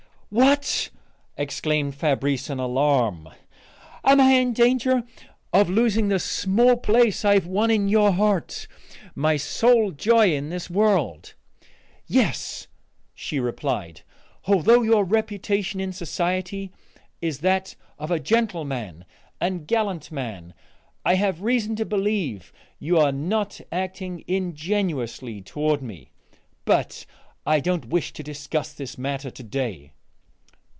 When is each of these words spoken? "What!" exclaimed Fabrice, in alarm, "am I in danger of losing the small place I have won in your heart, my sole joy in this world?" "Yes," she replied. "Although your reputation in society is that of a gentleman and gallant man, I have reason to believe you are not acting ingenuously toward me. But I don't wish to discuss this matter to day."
"What!" 0.33 0.91
exclaimed 1.35 1.95
Fabrice, 1.95 2.49
in 2.49 2.57
alarm, 2.57 3.27
"am 4.05 4.21
I 4.21 4.31
in 4.35 4.53
danger 4.53 5.03
of 5.51 5.69
losing 5.69 6.07
the 6.07 6.19
small 6.19 6.77
place 6.77 7.25
I 7.25 7.33
have 7.33 7.45
won 7.47 7.69
in 7.69 7.89
your 7.89 8.11
heart, 8.13 8.65
my 9.13 9.35
sole 9.35 9.91
joy 9.91 10.33
in 10.33 10.47
this 10.47 10.69
world?" 10.69 11.33
"Yes," 12.07 12.67
she 13.13 13.41
replied. 13.41 14.03
"Although 14.47 14.83
your 14.83 15.03
reputation 15.03 15.81
in 15.81 15.91
society 15.91 16.71
is 17.21 17.39
that 17.39 17.75
of 17.99 18.09
a 18.09 18.17
gentleman 18.17 19.03
and 19.41 19.67
gallant 19.67 20.13
man, 20.13 20.53
I 21.03 21.15
have 21.15 21.41
reason 21.41 21.75
to 21.75 21.83
believe 21.85 22.53
you 22.79 22.97
are 22.97 23.11
not 23.11 23.59
acting 23.69 24.23
ingenuously 24.29 25.41
toward 25.41 25.81
me. 25.81 26.11
But 26.63 27.05
I 27.45 27.59
don't 27.59 27.87
wish 27.89 28.13
to 28.13 28.23
discuss 28.23 28.71
this 28.71 28.97
matter 28.97 29.29
to 29.29 29.43
day." 29.43 29.91